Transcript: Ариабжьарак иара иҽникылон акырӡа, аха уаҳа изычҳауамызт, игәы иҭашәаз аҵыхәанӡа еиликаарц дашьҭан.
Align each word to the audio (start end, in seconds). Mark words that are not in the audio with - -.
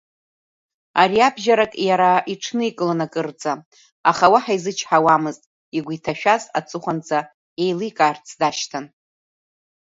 Ариабжьарак 1.01 1.73
иара 1.89 2.11
иҽникылон 2.33 2.99
акырӡа, 3.05 3.53
аха 4.09 4.25
уаҳа 4.33 4.53
изычҳауамызт, 4.57 5.43
игәы 5.77 5.91
иҭашәаз 5.97 6.43
аҵыхәанӡа 6.57 7.19
еиликаарц 7.63 8.27
дашьҭан. 8.39 8.85